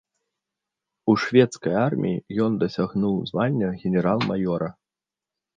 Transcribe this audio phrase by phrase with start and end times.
[1.11, 4.69] У шведскай арміі ён дасягнуў звання генерал-маёра.